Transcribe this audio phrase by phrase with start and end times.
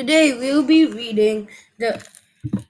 [0.00, 2.02] Today we'll be reading The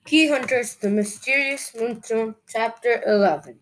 [0.05, 3.61] Key Hunters, The Mysterious Moonstone, Chapter 11.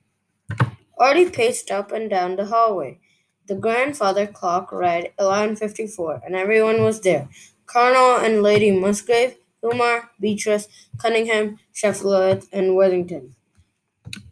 [0.96, 2.98] Artie paced up and down the hallway.
[3.46, 7.28] The grandfather clock read 11.54, and everyone was there.
[7.66, 10.66] Colonel and Lady Musgrave, Kumar, Beatrice,
[10.96, 13.36] Cunningham, Sheffield, and Worthington.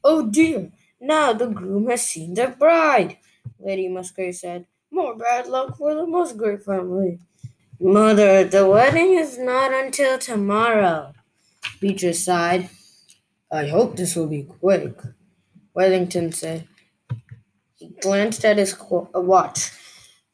[0.03, 3.18] Oh dear, now the groom has seen the bride,
[3.61, 4.64] Lady Musgrave said.
[4.91, 7.18] More bad luck for the Musgrave family.
[7.79, 11.12] Mother, the wedding is not until tomorrow.
[11.79, 12.71] Beatrice sighed.
[13.52, 14.99] I hope this will be quick,
[15.75, 16.66] Worthington said.
[17.75, 19.72] He glanced at his watch,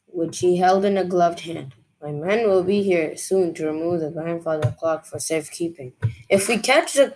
[0.07, 1.73] which he held in a gloved hand.
[2.01, 5.93] My men will be here soon to remove the grandfather clock for safekeeping.
[6.29, 7.13] If we catch the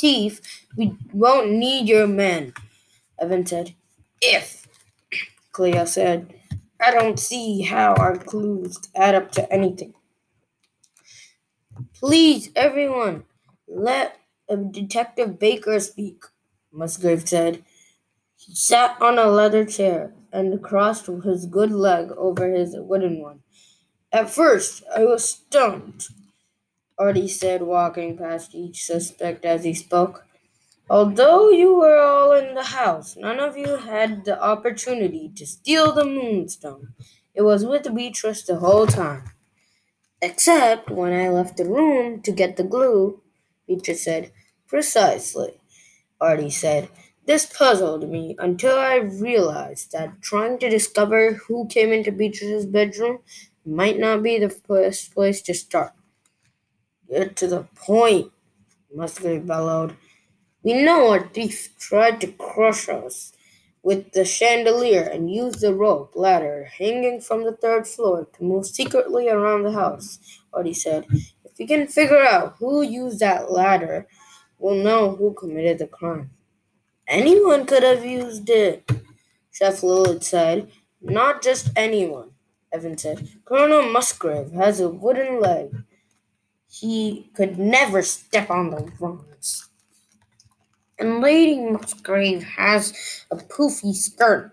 [0.00, 0.40] thief,
[0.78, 2.54] we won't need your men,
[3.20, 3.74] Evan said.
[4.22, 4.66] If,
[5.52, 6.34] Cleo said.
[6.80, 9.94] I don't see how our clues add up to anything.
[11.94, 13.24] Please, everyone,
[13.66, 14.16] let
[14.70, 16.22] Detective Baker speak,
[16.72, 17.64] Musgrave said.
[18.36, 23.40] He sat on a leather chair and crossed his good leg over his wooden one.
[24.12, 26.06] At first, I was stunned,
[26.96, 30.27] Artie said, walking past each suspect as he spoke.
[30.90, 35.92] Although you were all in the house, none of you had the opportunity to steal
[35.92, 36.94] the moonstone.
[37.34, 39.24] It was with Beatrice the whole time.
[40.22, 43.22] Except when I left the room to get the glue,
[43.66, 44.32] Beatrice said.
[44.66, 45.60] Precisely,
[46.20, 46.88] Artie said.
[47.26, 53.18] This puzzled me until I realized that trying to discover who came into Beatrice's bedroom
[53.66, 55.92] might not be the first place to start.
[57.10, 58.32] Get to the point,
[58.94, 59.96] Musgrave bellowed.
[60.62, 63.32] We know our thief tried to crush us
[63.82, 68.66] with the chandelier and used the rope ladder hanging from the third floor to move
[68.66, 70.18] secretly around the house,
[70.52, 71.06] Artie said.
[71.44, 74.08] If we can figure out who used that ladder,
[74.58, 76.30] we'll know who committed the crime.
[77.06, 78.90] Anyone could have used it,
[79.52, 80.70] Chef Lillard said.
[81.00, 82.32] Not just anyone,
[82.72, 83.28] Evan said.
[83.44, 85.70] Colonel Musgrave has a wooden leg.
[86.68, 89.27] He could never step on the rungs.
[90.98, 94.52] And Lady Musgrave has a poofy skirt,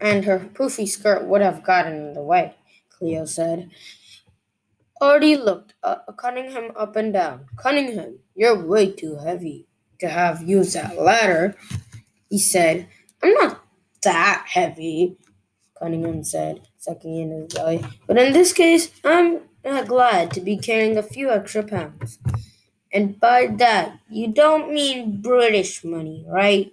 [0.00, 2.54] and her poofy skirt would have gotten in the way,
[2.90, 3.70] Cleo said.
[5.00, 7.46] Artie looked uh, Cunningham up and down.
[7.56, 9.66] Cunningham, you're way too heavy
[10.00, 11.54] to have used that ladder,
[12.30, 12.88] he said.
[13.22, 13.62] I'm not
[14.02, 15.16] that heavy,
[15.78, 17.84] Cunningham said, sucking in his belly.
[18.06, 19.42] But in this case, I'm
[19.86, 22.18] glad to be carrying a few extra pounds.
[22.96, 26.72] And by that, you don't mean British money, right?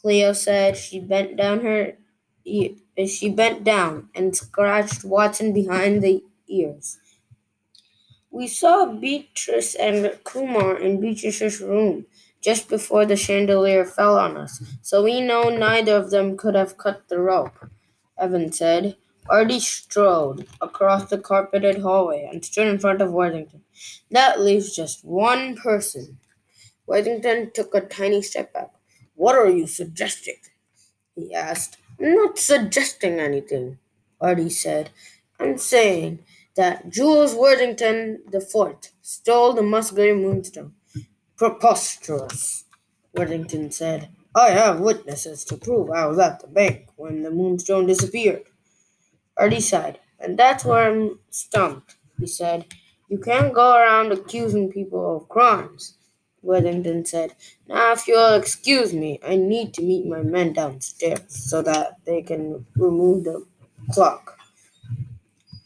[0.00, 0.76] Cleo said.
[0.76, 1.94] She bent down her
[3.06, 6.98] she bent down and scratched Watson behind the ears.
[8.30, 12.06] We saw Beatrice and Kumar in Beatrice's room
[12.40, 16.78] just before the chandelier fell on us, so we know neither of them could have
[16.78, 17.68] cut the rope,
[18.16, 18.96] Evan said.
[19.28, 23.62] Artie strode across the carpeted hallway and stood in front of Worthington.
[24.10, 26.18] That leaves just one person.
[26.86, 28.72] Worthington took a tiny step back.
[29.14, 30.36] What are you suggesting?
[31.14, 31.78] he asked.
[31.98, 33.78] Not suggesting anything,
[34.20, 34.90] Artie said.
[35.40, 36.20] I'm saying
[36.56, 38.22] that Jules Worthington
[38.52, 40.74] Fourth stole the Musgrave Moonstone.
[41.36, 42.64] Preposterous,
[43.14, 44.10] Worthington said.
[44.34, 48.44] I have witnesses to prove I was at the bank when the moonstone disappeared.
[49.36, 49.98] Artie sighed.
[50.18, 52.66] And that's where I'm stumped, he said.
[53.08, 55.96] You can't go around accusing people of crimes,
[56.42, 57.34] Worthington said.
[57.68, 62.22] Now, if you'll excuse me, I need to meet my men downstairs so that they
[62.22, 63.46] can remove the
[63.92, 64.38] clock.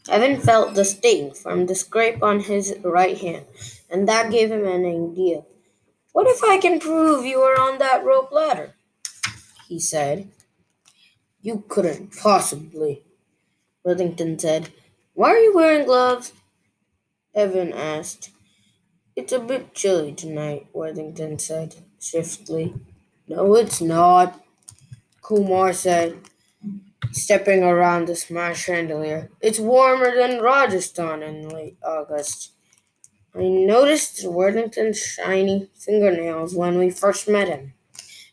[0.09, 3.45] Evan felt the sting from the scrape on his right hand,
[3.89, 5.43] and that gave him an idea.
[6.11, 8.75] What if I can prove you were on that rope ladder?
[9.71, 10.27] he said.
[11.41, 13.03] You couldn't possibly,
[13.83, 14.69] Worthington said.
[15.13, 16.33] Why are you wearing gloves?
[17.33, 18.31] Evan asked.
[19.15, 22.73] It's a bit chilly tonight, Worthington said swiftly.
[23.27, 24.41] No, it's not,
[25.21, 26.17] Kumar said,
[27.11, 29.29] stepping around the smashed chandelier.
[29.41, 32.51] It's warmer than Rajasthan in late August.
[33.33, 37.73] I noticed Worthington's shiny fingernails when we first met him,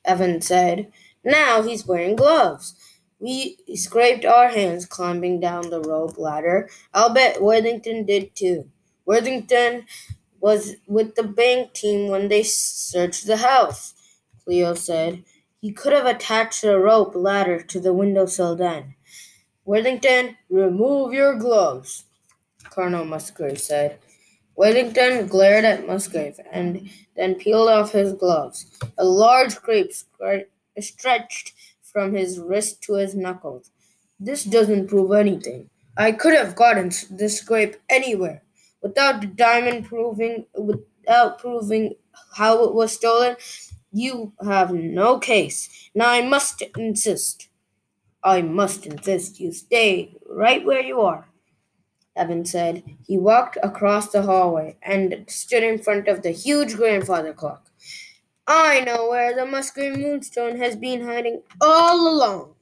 [0.05, 0.93] Evan said.
[1.25, 2.75] Now he's wearing gloves.
[3.21, 6.69] We scraped our hands climbing down the rope ladder.
[6.95, 8.71] I'll bet Worthington did too.
[9.05, 9.87] Worthington
[10.41, 13.95] was with the bank team when they searched the house,
[14.45, 15.25] Cleo said.
[15.61, 18.95] He could have attached a rope ladder to the windowsill then.
[19.65, 22.05] Worthington, remove your gloves,
[22.71, 23.99] Colonel Musgrave said.
[24.57, 28.67] Worthington glared at Musgrave and then peeled off his gloves.
[28.97, 29.93] A large grape
[30.81, 31.53] stretched
[31.93, 33.71] from his wrist to his knuckles.
[34.21, 35.71] This doesn't prove anything.
[35.97, 38.43] I could have gotten this grape anywhere
[38.83, 41.95] without the diamond proving without proving
[42.35, 43.37] how it was stolen.
[43.93, 45.91] You have no case.
[45.95, 47.49] Now I must insist.
[48.23, 51.29] I must insist you stay right where you are.
[52.17, 52.83] Evan said.
[53.07, 57.68] He walked across the hallway and stood in front of the huge grandfather clock.
[58.49, 62.57] I know where the Musgrave Moonstone has been hiding all along.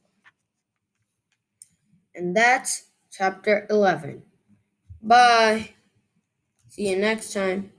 [2.13, 4.23] And that's chapter 11.
[5.01, 5.71] Bye.
[6.69, 7.71] See you next time.